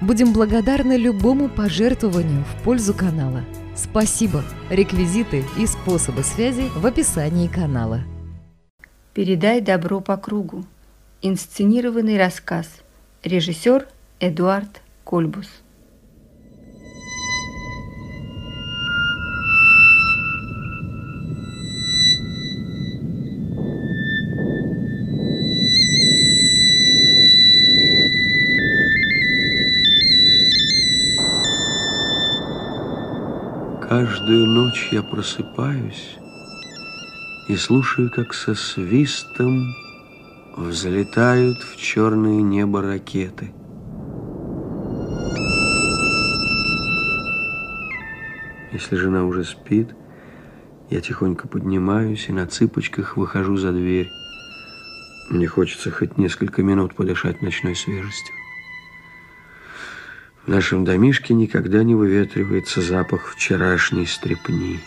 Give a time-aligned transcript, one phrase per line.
[0.00, 3.44] Будем благодарны любому пожертвованию в пользу канала.
[3.76, 4.42] Спасибо!
[4.70, 8.00] Реквизиты и способы связи в описании канала.
[9.12, 10.64] «Передай добро по кругу».
[11.20, 12.66] Инсценированный рассказ.
[13.24, 13.86] Режиссер
[14.20, 15.48] Эдуард Кольбус.
[34.30, 36.16] Каждую ночь я просыпаюсь
[37.48, 39.74] и слушаю, как со свистом
[40.56, 43.52] взлетают в черное небо ракеты.
[48.70, 49.96] Если жена уже спит,
[50.90, 54.12] я тихонько поднимаюсь и на цыпочках выхожу за дверь.
[55.28, 58.39] Мне хочется хоть несколько минут подышать ночной свежестью.
[60.46, 64.80] В нашем домишке никогда не выветривается запах вчерашней стрепни.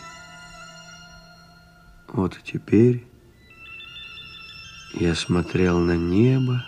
[2.08, 3.06] Вот и теперь
[4.94, 6.64] я смотрел на небо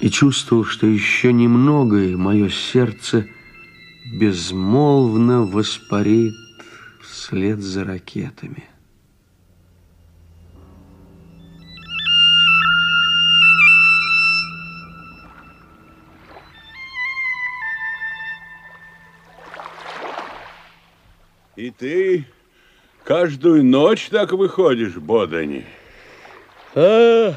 [0.00, 3.26] и чувствовал, что еще немного, и мое сердце
[4.18, 6.34] безмолвно воспарит
[7.00, 8.64] вслед за ракетами.
[21.62, 22.26] И ты
[23.04, 25.64] каждую ночь так выходишь, Бодани?
[26.74, 27.34] А,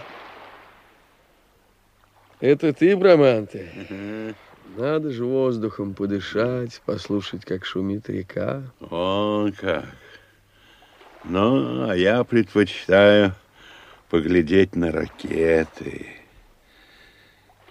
[2.40, 4.34] это ты, Браманте?
[4.78, 8.64] Надо же воздухом подышать, послушать, как шумит река.
[8.80, 9.85] О, как.
[11.24, 13.35] Ну, а я предпочитаю
[14.09, 16.08] поглядеть на ракеты.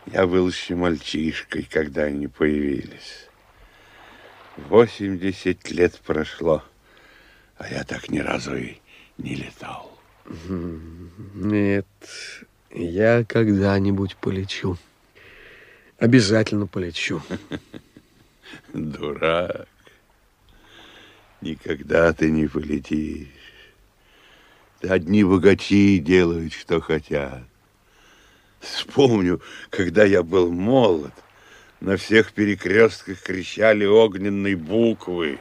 [0.07, 3.29] Я был еще мальчишкой, когда они появились.
[4.57, 6.63] Восемьдесят лет прошло,
[7.57, 8.77] а я так ни разу и
[9.19, 9.99] не летал.
[11.35, 11.87] Нет,
[12.71, 14.79] я когда-нибудь полечу.
[15.99, 17.21] Обязательно полечу.
[18.73, 19.69] Дурак.
[21.41, 23.29] Никогда ты не полетишь.
[24.83, 27.43] Одни богачи делают, что хотят.
[28.61, 31.13] Вспомню, когда я был молод,
[31.85, 35.39] на всех перекрестках кричали огненные буквы.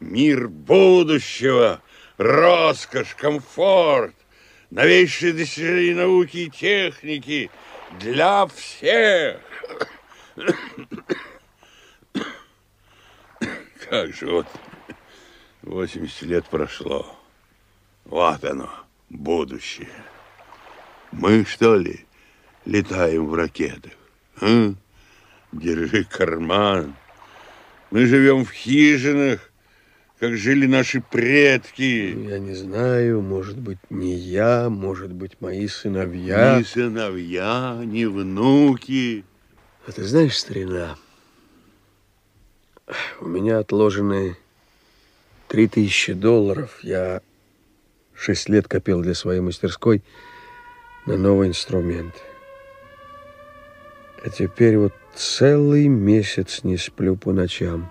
[0.00, 1.80] Мир будущего,
[2.16, 4.16] роскошь, комфорт,
[4.70, 7.52] новейшие достижения науки и техники
[8.00, 9.40] для всех.
[13.88, 14.46] Как же вот
[15.62, 17.16] 80 лет прошло.
[18.06, 18.70] Вот оно,
[19.08, 19.88] будущее.
[21.12, 22.06] Мы, что ли,
[22.64, 23.92] летаем в ракетах?
[24.40, 24.74] А?
[25.52, 26.94] Держи карман.
[27.90, 29.50] Мы живем в хижинах,
[30.20, 32.14] как жили наши предки.
[32.28, 36.58] Я не знаю, может быть, не я, может быть, мои сыновья.
[36.58, 39.24] Ни сыновья, ни внуки.
[39.88, 40.96] А ты знаешь, старина,
[43.20, 44.36] у меня отложены
[45.48, 46.78] три тысячи долларов.
[46.82, 47.22] Я
[48.14, 50.02] шесть лет копил для своей мастерской
[51.06, 52.14] на новый инструмент.
[54.22, 57.90] А теперь вот целый месяц не сплю по ночам.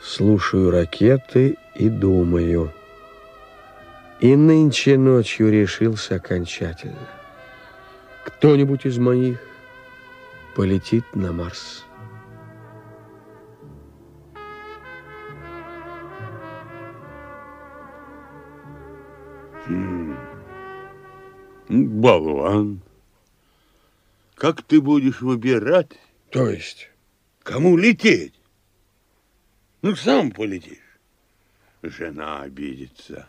[0.00, 2.72] Слушаю ракеты и думаю.
[4.20, 7.06] И нынче ночью решился окончательно.
[8.24, 9.38] Кто-нибудь из моих
[10.54, 11.84] полетит на Марс.
[21.68, 22.80] Болван.
[24.34, 25.98] Как ты будешь выбирать,
[26.36, 26.90] То есть?
[27.42, 28.34] кому лететь?
[29.80, 30.76] Ну, сам полетишь.
[31.82, 33.26] Жена обидится.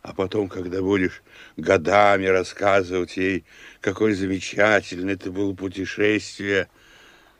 [0.00, 1.22] А потом, когда будешь
[1.58, 3.44] годами рассказывать ей,
[3.82, 6.68] какое замечательное это было путешествие,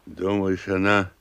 [0.04, 1.12] думаешь, она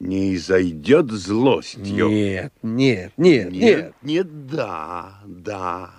[0.00, 2.08] не изойдет злостью?
[2.08, 3.52] Нет, нет, нет, нет.
[3.52, 5.94] Нет, нет, да, да.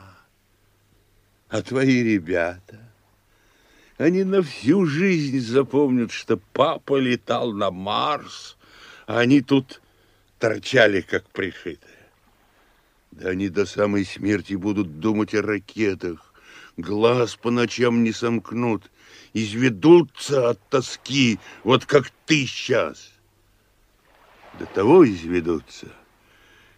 [1.47, 2.79] А твои ребята,
[3.97, 8.57] Они на всю жизнь запомнят, что папа летал на Марс,
[9.05, 9.81] а они тут
[10.39, 11.93] торчали, как пришитые.
[13.11, 16.33] Да они до самой смерти будут думать о ракетах,
[16.75, 18.89] глаз по ночам не сомкнут,
[19.33, 23.11] изведутся от тоски, вот как ты сейчас.
[24.57, 25.87] До того изведутся,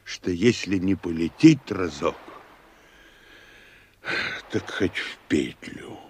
[0.03, 2.17] что если не полететь разок,
[4.51, 6.05] так хоть в петлю.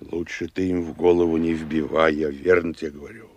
[0.00, 3.28] Лучше ты им в голову не вбивай, я верно тебе говорю.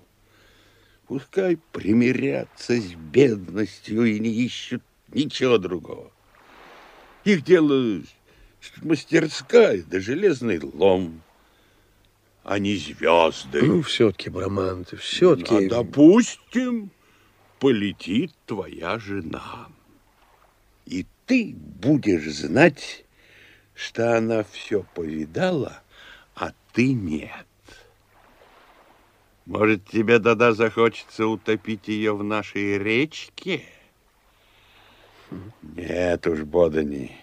[1.08, 6.12] Пускай примирятся с бедностью и не ищут ничего другого.
[7.26, 8.02] Их дело
[8.82, 11.22] мастерская да железный лом,
[12.44, 13.62] а не звезды.
[13.62, 15.66] Ну, все-таки, Брамант, все-таки...
[15.66, 16.92] А допустим,
[17.60, 19.68] полетит твоя жена.
[20.86, 23.06] И ты будешь знать,
[23.74, 25.83] что она все повидала,
[26.74, 27.46] ты нет.
[29.46, 33.64] Может, тебе тогда захочется утопить ее в нашей речке?
[35.62, 37.16] Нет уж, Бодани,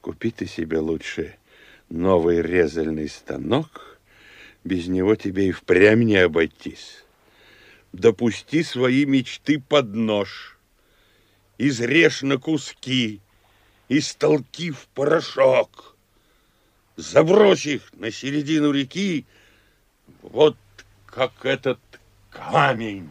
[0.00, 1.36] купи ты себе лучше
[1.88, 3.98] новый резальный станок,
[4.64, 7.04] без него тебе и впрямь не обойтись.
[7.92, 10.58] Допусти свои мечты под нож,
[11.58, 13.20] изрежь на куски,
[13.88, 15.93] истолки в порошок,
[16.96, 19.26] забрось их на середину реки,
[20.22, 20.56] вот
[21.06, 21.78] как этот
[22.30, 23.10] камень.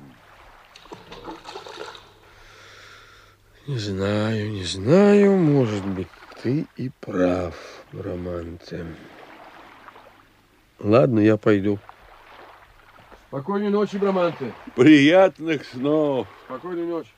[3.67, 6.09] Не знаю, не знаю, может быть,
[6.41, 7.55] ты и прав,
[7.93, 8.85] Романте.
[10.79, 11.79] Ладно, я пойду.
[13.29, 14.53] Спокойной ночи, Браманте.
[14.75, 16.27] Приятных снов.
[16.45, 17.09] Спокойной ночи.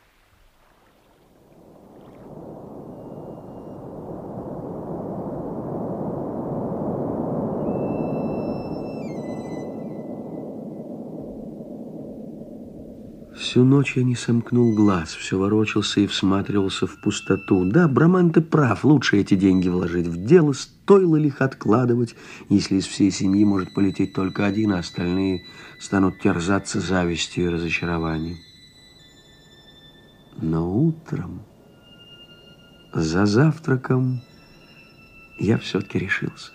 [13.56, 17.64] Всю ночь я не сомкнул глаз, все ворочался и всматривался в пустоту.
[17.64, 22.16] Да, Браман, ты прав, лучше эти деньги вложить в дело, стоило ли их откладывать,
[22.50, 25.46] если из всей семьи может полететь только один, а остальные
[25.80, 28.36] станут терзаться завистью и разочарованием.
[30.42, 31.42] Но утром,
[32.94, 34.20] за завтраком,
[35.40, 36.52] я все-таки решился.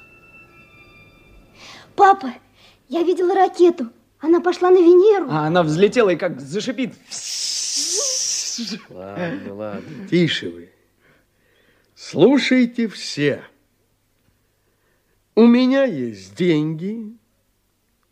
[1.96, 2.30] Папа,
[2.90, 3.88] я видела ракету.
[4.20, 5.26] Она пошла на Венеру.
[5.30, 6.94] А она взлетела и как зашипит.
[8.90, 10.70] Ладно, ладно, тише вы.
[11.94, 13.42] Слушайте все.
[15.34, 17.16] У меня есть деньги.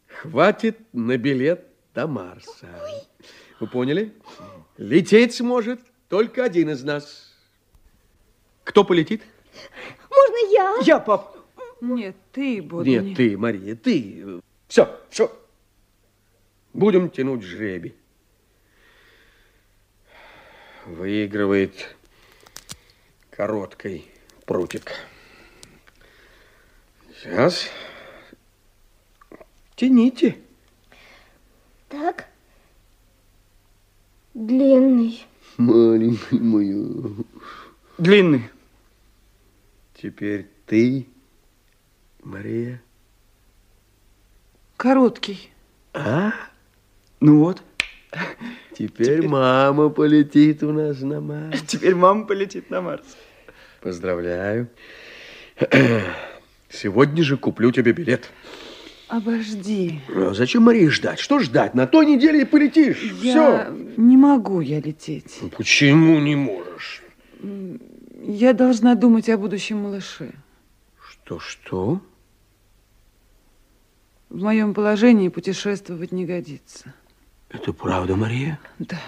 [0.06, 2.68] Хватит на билет до Марса.
[3.60, 4.14] Вы поняли?
[4.78, 7.34] Лететь сможет только один из нас.
[8.64, 9.22] Кто полетит?
[10.10, 10.76] Можно я?
[10.84, 11.36] Я, пап.
[11.80, 12.98] Нет, ты, Бодни.
[12.98, 14.40] Нет, ты, Мария, ты.
[14.68, 15.30] Все, все.
[16.72, 17.94] Будем тянуть жребий.
[20.86, 21.96] Выигрывает
[23.30, 24.10] короткой
[24.46, 24.92] прутик.
[27.14, 27.68] Сейчас.
[29.76, 30.38] Тяните.
[31.88, 32.26] Так.
[34.34, 35.26] Длинный.
[35.56, 37.24] Маленький моя.
[37.98, 38.48] Длинный.
[39.94, 41.08] Теперь ты,
[42.22, 42.80] Мария.
[44.76, 45.50] Короткий.
[45.92, 46.32] А?
[47.20, 47.62] Ну вот.
[48.76, 51.62] Теперь, мама полетит у нас на Марс.
[51.62, 53.04] Теперь мама полетит на Марс.
[53.80, 54.68] Поздравляю.
[56.70, 58.30] Сегодня же куплю тебе билет.
[59.08, 60.00] Обожди.
[60.14, 61.18] А зачем Марии ждать?
[61.18, 61.74] Что ждать?
[61.74, 63.02] На той неделе и полетишь.
[63.22, 63.74] Я Все.
[63.96, 65.40] не могу я лететь.
[65.56, 67.02] Почему не можешь?
[68.22, 70.34] Я должна думать о будущем малыше.
[71.00, 72.02] Что-что?
[74.28, 76.94] В моем положении путешествовать не годится.
[77.50, 78.58] Это правда, Мария?
[78.78, 79.00] Да.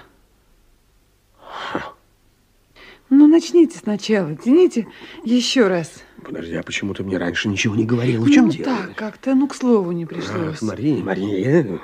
[3.11, 4.37] Ну, начните сначала.
[4.37, 4.87] Тяните
[5.25, 6.03] еще раз.
[6.25, 8.25] Подожди, а почему ты мне раньше ничего не говорила?
[8.25, 8.65] В чем ну, дело?
[8.65, 10.63] так, как-то, ну, к слову не Ах, пришлось.
[10.63, 11.81] Мария, Мария.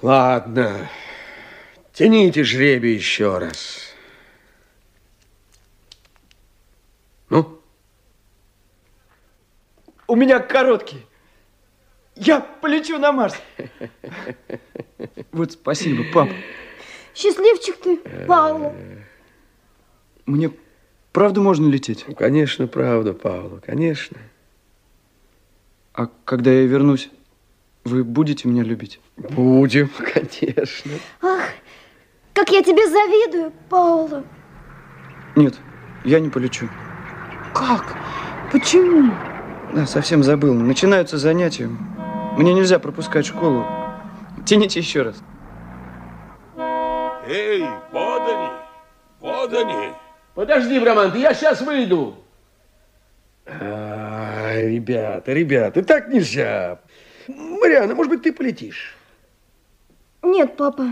[0.00, 0.88] Ладно.
[1.92, 3.94] Тяните жребий еще раз.
[7.30, 7.60] Ну?
[10.06, 11.04] У меня короткий.
[12.16, 13.34] Я полечу на Марс.
[15.32, 16.28] Вот спасибо, пап.
[17.14, 18.74] Счастливчик ты, Паула.
[20.26, 20.50] Мне
[21.12, 22.04] правда можно лететь?
[22.06, 24.18] Ну, конечно, правда, Павла, конечно.
[25.94, 27.10] А когда я вернусь,
[27.84, 29.00] вы будете меня любить?
[29.16, 30.92] Будем, конечно.
[31.20, 31.48] Ах,
[32.32, 34.24] как я тебе завидую, Паула.
[35.34, 35.54] Нет,
[36.04, 36.68] я не полечу.
[37.54, 37.96] Как?
[38.50, 39.12] Почему?
[39.74, 40.54] Да, совсем забыл.
[40.54, 41.70] Начинаются занятия.
[42.36, 43.66] Мне нельзя пропускать школу.
[44.46, 45.22] Тяните еще раз.
[47.26, 48.48] Эй, вот они,
[49.20, 49.92] вот они.
[50.34, 52.16] Подожди, Брамант, я сейчас выйду.
[53.46, 56.80] А, ребята, ребята, так нельзя.
[57.28, 58.96] Мариана, может быть, ты полетишь?
[60.22, 60.84] Нет, папа.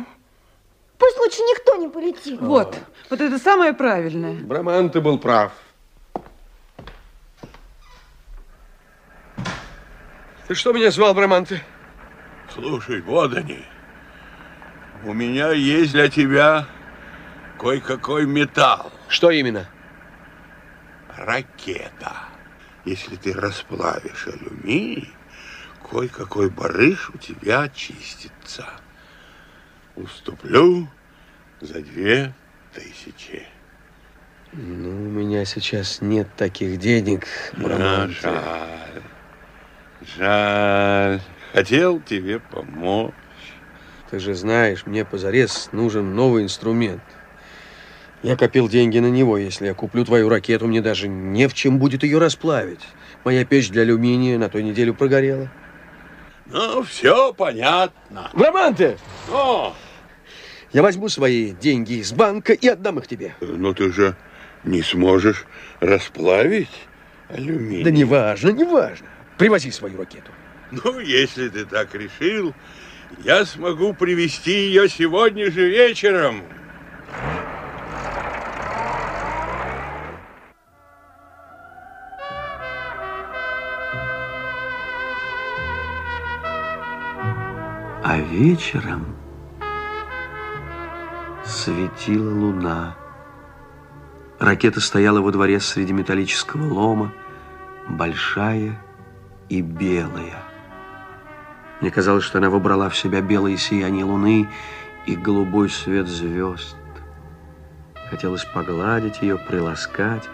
[0.98, 2.38] Пусть лучше никто не полетит.
[2.40, 2.76] Вот,
[3.08, 4.34] вот это самое правильное.
[4.34, 5.52] Брамант, ты был прав.
[10.50, 11.62] Ты что меня звал, Браманты?
[12.52, 13.62] Слушай, вот они.
[15.04, 16.66] У меня есть для тебя
[17.56, 18.90] кое-какой металл.
[19.06, 19.68] Что именно?
[21.16, 22.16] Ракета.
[22.84, 25.14] Если ты расплавишь алюминий,
[25.88, 28.66] кое-какой барыш у тебя очистится.
[29.94, 30.88] Уступлю
[31.60, 32.34] за две
[32.74, 33.46] тысячи.
[34.52, 38.16] Ну, у меня сейчас нет таких денег, А, Браманты.
[38.20, 39.02] жаль.
[40.16, 41.20] Жаль.
[41.52, 43.12] Хотел тебе помочь.
[44.10, 47.02] Ты же знаешь, мне позарез нужен новый инструмент.
[48.22, 49.38] Я копил деньги на него.
[49.38, 52.80] Если я куплю твою ракету, мне даже не в чем будет ее расплавить.
[53.24, 55.50] Моя печь для алюминия на той неделю прогорела.
[56.46, 58.30] Ну, все понятно.
[58.34, 58.96] Браманты!
[59.30, 59.74] О,
[60.72, 63.34] Я возьму свои деньги из банка и отдам их тебе.
[63.40, 64.16] но ты же
[64.64, 65.44] не сможешь
[65.80, 66.68] расплавить
[67.28, 67.84] алюминий.
[67.84, 69.06] Да неважно, неважно.
[69.40, 70.32] Привози свою ракету.
[70.70, 72.54] Ну, если ты так решил,
[73.24, 76.42] я смогу привезти ее сегодня же вечером.
[88.04, 89.16] А вечером
[91.46, 92.94] светила луна.
[94.38, 97.14] Ракета стояла во дворе среди металлического лома,
[97.88, 98.78] большая
[99.50, 100.42] и белая.
[101.80, 104.48] Мне казалось, что она вобрала в себя белое сияние луны
[105.06, 106.76] и голубой свет звезд.
[108.08, 110.28] Хотелось погладить ее, приласкать,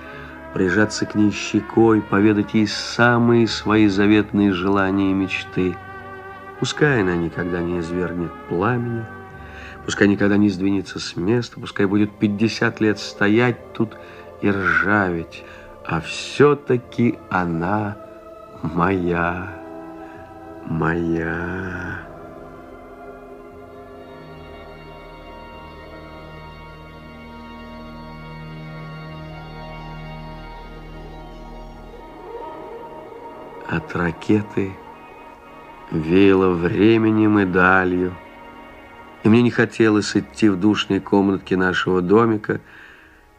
[0.54, 5.76] прижаться к ней щекой, поведать ей самые свои заветные желания и мечты.
[6.60, 9.04] Пускай она никогда не извергнет пламени,
[9.84, 13.96] пускай никогда не сдвинется с места, пускай будет 50 лет стоять тут
[14.42, 15.44] и ржаветь,
[15.86, 18.05] а все-таки она
[18.62, 19.48] моя,
[20.66, 22.00] моя.
[33.68, 34.72] От ракеты
[35.90, 38.14] веяло временем и далью.
[39.24, 42.60] И мне не хотелось идти в душные комнатки нашего домика,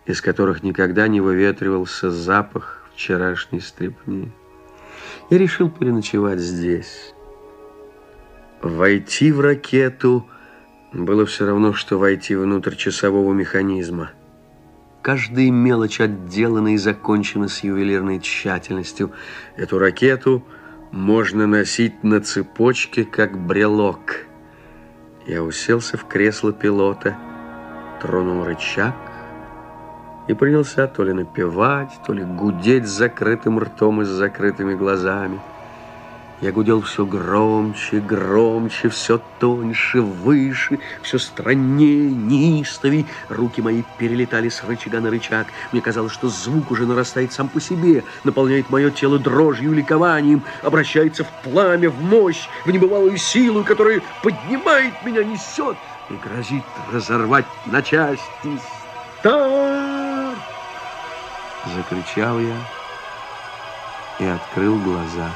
[0.05, 4.33] из которых никогда не выветривался запах вчерашней стрепни.
[5.29, 7.13] Я решил переночевать здесь.
[8.61, 10.27] Войти в ракету
[10.93, 14.11] было все равно, что войти внутрь часового механизма.
[15.01, 19.11] Каждая мелочь отделана и закончена с ювелирной тщательностью.
[19.55, 20.43] Эту ракету
[20.91, 24.25] можно носить на цепочке, как брелок.
[25.25, 27.17] Я уселся в кресло пилота,
[28.01, 28.95] тронул рычаг
[30.27, 35.39] и принялся то ли напевать, то ли гудеть с закрытым ртом и с закрытыми глазами.
[36.39, 43.07] Я гудел все громче, громче, все тоньше, выше, все страннее, неистовей.
[43.27, 45.47] Руки мои перелетали с рычага на рычаг.
[45.71, 50.43] Мне казалось, что звук уже нарастает сам по себе, наполняет мое тело дрожью и ликованием,
[50.61, 55.75] обращается в пламя, в мощь, в небывалую силу, которая поднимает меня, несет
[56.11, 58.59] и грозит разорвать на части.
[59.19, 59.86] Старт!
[61.73, 62.57] Закричал я
[64.19, 65.33] и открыл глаза.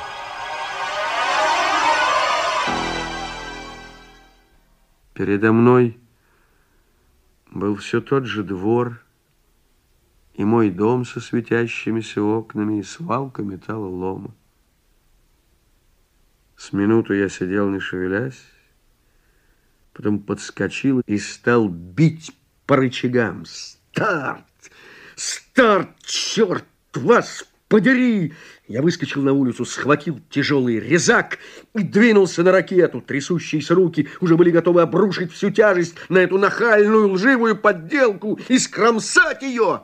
[5.14, 6.00] Передо мной
[7.52, 9.02] был все тот же двор
[10.36, 14.34] и мой дом со светящимися окнами и свалка металлолома.
[16.56, 18.42] С минуту я сидел, не шевелясь,
[19.94, 22.32] потом подскочил и стал бить
[22.66, 23.46] по рычагам.
[23.46, 24.51] Старт!
[25.22, 25.90] Старт!
[26.04, 28.34] Черт вас подери!
[28.68, 31.38] Я выскочил на улицу, схватил тяжелый резак
[31.76, 33.02] и двинулся на ракету.
[33.02, 39.44] Трясущиеся руки уже были готовы обрушить всю тяжесть на эту нахальную лживую подделку и скромсать
[39.44, 39.84] ее.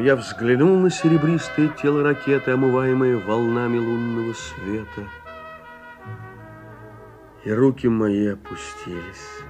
[0.00, 5.06] Я взглянул на серебристое тело ракеты, омываемое волнами лунного света,
[7.44, 9.42] и руки мои опустились.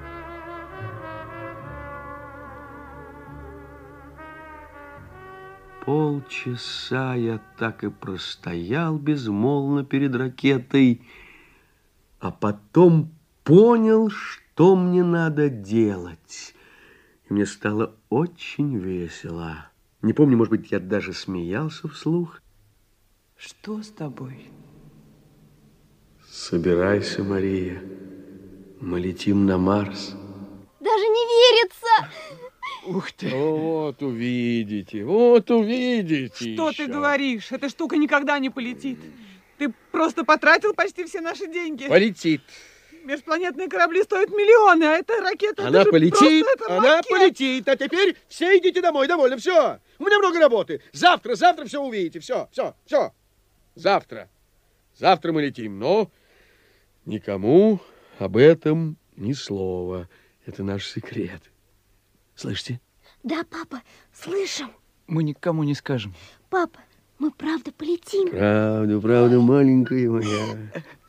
[5.85, 11.07] Полчаса я так и простоял безмолвно перед ракетой,
[12.19, 13.12] а потом
[13.45, 16.57] понял, что мне надо делать.
[17.28, 19.70] И мне стало очень весело.
[20.02, 22.40] Не помню, может быть, я даже смеялся вслух.
[23.37, 24.50] Что с тобой?
[26.30, 27.83] Собирайся, Мария.
[28.80, 30.14] Мы летим на Марс.
[30.80, 32.11] Даже не верится!
[32.87, 33.28] Ух ты!
[33.28, 36.87] Вот увидите, вот увидите Что еще.
[36.87, 37.52] ты говоришь?
[37.52, 38.99] Эта штука никогда не полетит.
[39.59, 41.87] Ты просто потратил почти все наши деньги.
[41.88, 42.40] Полетит.
[43.04, 45.66] Межпланетные корабли стоят миллионы, а эта ракета...
[45.66, 47.09] Она полетит, просто она ракета.
[47.09, 47.69] полетит.
[47.69, 49.80] А теперь все идите домой, довольно, все.
[49.99, 50.83] У меня много работы.
[50.92, 53.12] Завтра, завтра все увидите, все, все, все.
[53.75, 54.28] Завтра.
[54.97, 56.11] Завтра мы летим, но
[57.07, 57.80] никому
[58.19, 60.09] об этом ни слова.
[60.47, 61.40] Это наш секрет.
[62.35, 62.80] Слышите?
[63.23, 64.73] Да, папа, слышим.
[65.07, 66.14] Мы никому не скажем.
[66.49, 66.80] Папа,
[67.19, 68.30] мы правда полетим.
[68.30, 70.59] Правда, правда, маленькая моя.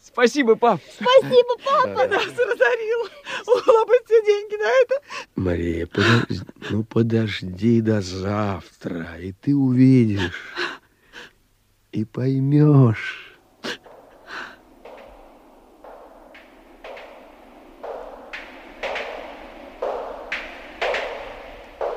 [0.04, 0.82] Спасибо, пап.
[0.94, 2.08] Спасибо, папа.
[2.08, 3.10] Нас разорил.
[3.46, 4.96] Улопать все деньги на это.
[5.36, 10.54] Мария, подожди, ну подожди до завтра, и ты увидишь,
[11.92, 13.28] и поймешь.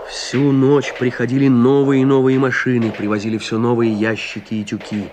[0.08, 5.10] Всю ночь приходили новые и новые машины, привозили все новые ящики и тюки.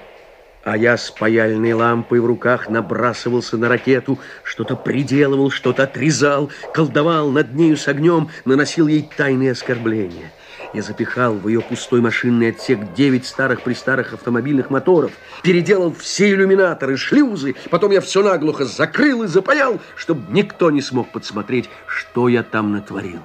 [0.64, 7.32] А я с паяльной лампой в руках набрасывался на ракету, что-то приделывал, что-то отрезал, колдовал
[7.32, 10.32] над нею с огнем, наносил ей тайные оскорбления.
[10.74, 17.56] Я запихал в ее пустой машинный отсек девять старых-престарых автомобильных моторов, переделал все иллюминаторы, шлюзы,
[17.72, 22.72] потом я все наглухо закрыл и запаял, чтобы никто не смог подсмотреть, что я там
[22.72, 23.22] натворил.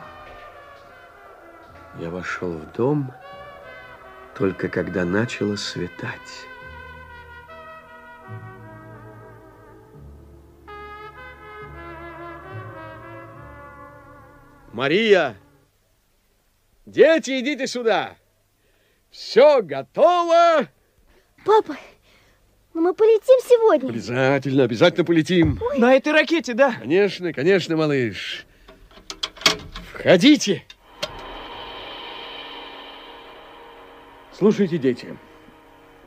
[2.00, 3.12] Я вошел в дом
[4.36, 6.46] только когда начало светать.
[14.76, 15.38] Мария!
[16.84, 18.18] Дети, идите сюда!
[19.10, 20.68] Все готово!
[21.46, 21.78] Папа,
[22.74, 23.88] ну мы полетим сегодня.
[23.88, 25.58] Обязательно, обязательно полетим.
[25.78, 26.74] На этой ракете, да.
[26.74, 28.44] Конечно, конечно, малыш.
[29.94, 30.62] Входите.
[34.30, 35.16] Слушайте, дети.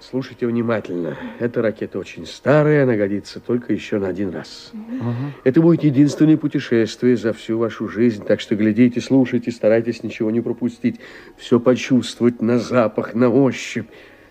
[0.01, 1.17] Слушайте внимательно.
[1.39, 4.71] Эта ракета очень старая, она годится только еще на один раз.
[5.43, 10.39] Это будет единственное путешествие за всю вашу жизнь, так что глядите, слушайте, старайтесь ничего не
[10.39, 10.99] пропустить.
[11.37, 13.87] Все почувствовать на запах, на ощупь.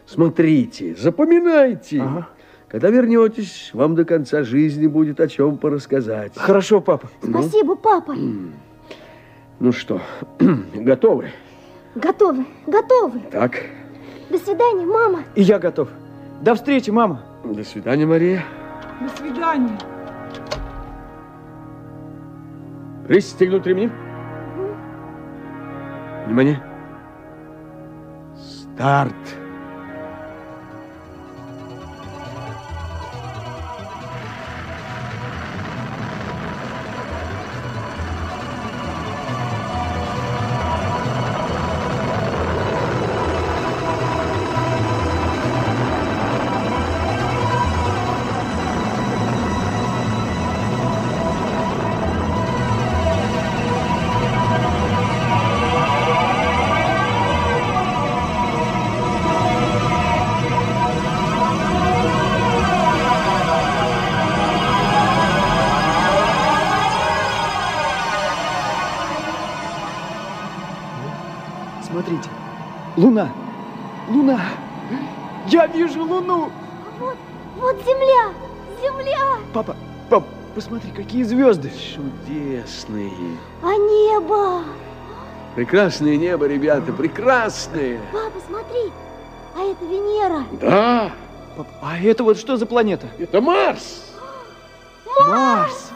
[0.07, 2.03] Смотрите, запоминайте.
[2.69, 6.33] Когда вернетесь, вам до конца жизни будет о чем порассказать.
[6.37, 7.09] Хорошо, папа.
[7.23, 8.15] Спасибо, папа.
[9.61, 10.01] Ну что,
[10.75, 11.31] готовы?
[11.95, 13.21] Готовы, готовы.
[13.31, 13.65] Так,
[14.31, 15.25] До свидания, мама.
[15.35, 15.89] И я готов.
[16.43, 17.23] До встречи, мама.
[17.45, 18.45] до свидания, Мария.
[19.01, 19.79] До свидания.
[23.07, 23.91] Пристегнуть ремни.
[26.27, 26.63] Внимание.
[28.37, 29.15] Старт.
[71.91, 72.29] Смотрите.
[72.97, 73.31] Луна.
[74.09, 74.41] Луна.
[75.47, 76.51] Я вижу луну.
[76.99, 77.17] Вот,
[77.57, 78.33] вот земля,
[78.83, 79.39] земля.
[79.53, 79.77] Папа,
[80.11, 80.25] пап,
[80.55, 81.71] посмотри, какие звезды.
[81.71, 83.13] Чудесные.
[83.63, 84.63] А небо.
[85.55, 88.01] Прекрасное небо, ребята, прекрасное.
[88.13, 88.93] Папа, смотри,
[89.57, 90.45] а это Венера.
[90.61, 91.11] Да,
[91.57, 93.07] Пап, а это вот что за планета?
[93.19, 94.05] это Марс.
[95.29, 95.91] Марс.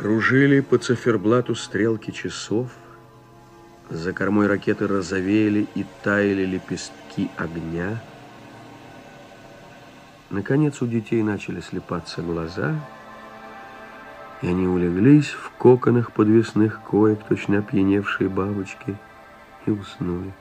[0.00, 2.70] Кружили по циферблату стрелки часов,
[3.90, 8.02] за кормой ракеты розовели и таяли лепестки огня.
[10.30, 12.80] Наконец у детей начали слепаться глаза,
[14.40, 18.96] и они улеглись в коконах подвесных коек, точно опьяневшие бабочки,
[19.66, 20.32] и уснули.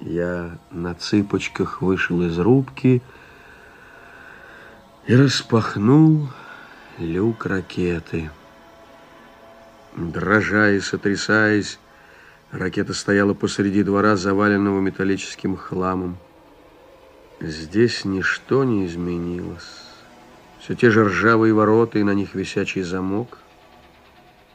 [0.00, 3.02] Я на цыпочках вышел из рубки
[5.14, 6.28] распахнул
[6.98, 8.30] люк ракеты.
[9.96, 11.78] Дрожа и сотрясаясь,
[12.50, 16.18] ракета стояла посреди двора, заваленного металлическим хламом.
[17.38, 19.84] Здесь ничто не изменилось.
[20.58, 23.38] Все те же ржавые ворота и на них висячий замок.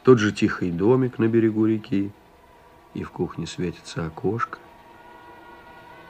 [0.02, 2.10] Тот же тихий домик на берегу реки,
[2.92, 4.58] и в кухне светится окошко.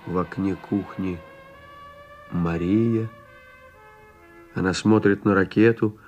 [0.07, 1.21] В окне кухни
[2.33, 3.09] Мария.
[4.55, 5.99] Она смотрит на ракету,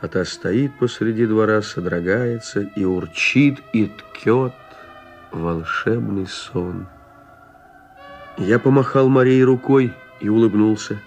[0.00, 4.54] а та стоит посреди двора, содрогается и урчит, и ткет
[5.32, 6.86] волшебный сон.
[8.36, 10.98] Я помахал Марии рукой и улыбнулся.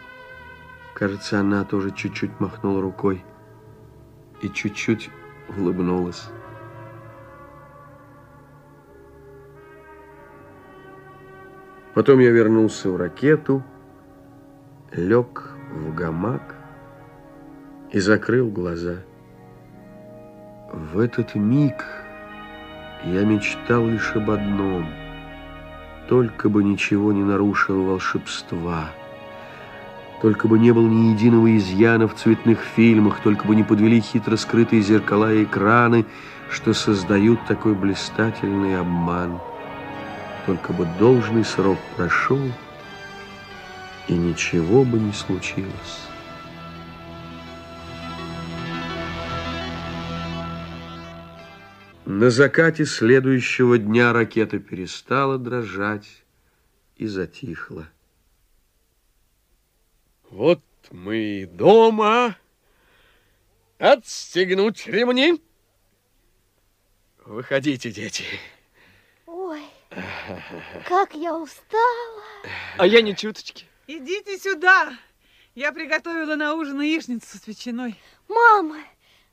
[0.94, 3.24] Кажется, она тоже чуть-чуть махнула рукой
[4.42, 5.10] и чуть-чуть
[5.58, 6.30] улыбнулась.
[11.94, 13.64] Потом я вернулся в ракету,
[14.92, 16.56] лег в гамак
[17.92, 18.98] и закрыл глаза.
[20.72, 21.86] В этот миг
[23.04, 24.88] я мечтал лишь об одном.
[26.10, 28.90] Только бы ничего не нарушило волшебства.
[30.22, 34.36] Только бы не было ни единого изъяна в цветных фильмах, только бы не подвели хитро
[34.36, 36.06] скрытые зеркала и экраны,
[36.50, 39.40] что создают такой блистательный обман.
[40.46, 42.40] Только бы должный срок прошел,
[44.08, 46.08] и ничего бы не случилось.
[52.06, 56.24] На закате следующего дня ракета перестала дрожать
[56.96, 57.90] и затихла.
[60.30, 62.38] Вот мы и дома.
[63.78, 65.42] Отстегнуть ремни.
[67.26, 68.24] Выходите, дети.
[69.26, 69.62] Ой,
[70.88, 72.24] как я устала.
[72.78, 73.66] А я не чуточки.
[73.88, 74.98] Идите сюда.
[75.56, 77.96] Я приготовила на ужин яичницу с ветчиной.
[78.28, 78.80] Мама,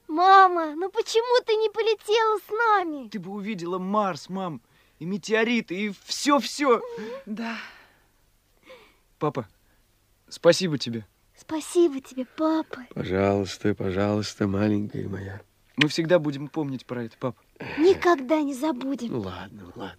[0.07, 3.09] мама, ну почему ты не полетела с нами?
[3.09, 4.63] Ты бы увидела Марс, мам,
[5.01, 6.81] и метеориты, и все-все.
[7.27, 7.57] Да.
[9.19, 9.49] Папа,
[10.29, 11.05] спасибо тебе.
[11.37, 12.87] Спасибо тебе, папа.
[12.95, 15.43] Пожалуйста, пожалуйста, маленькая моя.
[15.77, 17.43] Мы всегда будем помнить про это, папа.
[17.77, 19.11] Никогда не забудем.
[19.11, 19.99] Ну ладно, ладно.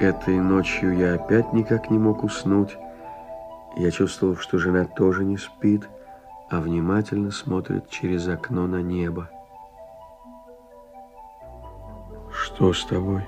[0.00, 2.74] Этой ночью я опять никак не мог уснуть.
[3.76, 5.90] Я чувствовал, что жена тоже не спит,
[6.48, 9.28] а внимательно смотрит через окно на небо.
[12.32, 13.26] Что с тобой?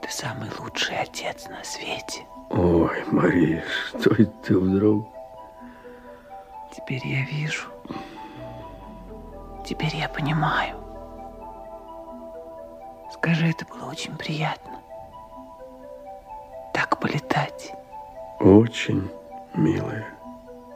[0.00, 2.24] Ты самый лучший отец на свете.
[2.50, 5.08] Ой, Мария, что это ты вдруг?
[6.72, 7.66] Теперь я вижу.
[9.66, 10.87] Теперь я понимаю.
[13.28, 14.80] Скажи, это было очень приятно.
[16.72, 17.74] Так полетать.
[18.40, 19.10] Очень,
[19.52, 20.06] милая,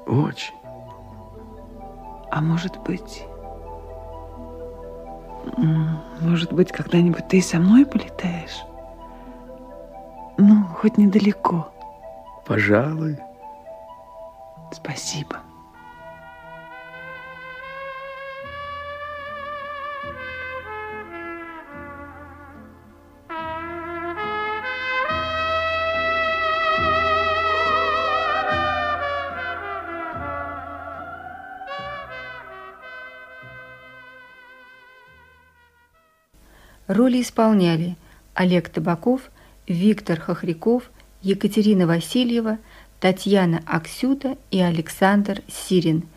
[0.07, 0.55] очень.
[2.31, 3.25] А может быть...
[6.21, 8.61] Может быть, когда-нибудь ты со мной полетаешь?
[10.37, 11.73] Ну, хоть недалеко.
[12.45, 13.19] Пожалуй.
[14.73, 15.41] Спасибо.
[36.93, 37.97] Роли исполняли
[38.35, 39.23] Олег Табаков,
[39.67, 40.91] Виктор Хохряков,
[41.23, 42.59] Екатерина Васильева,
[43.01, 46.03] Татьяна Аксюта и Александр Сирин–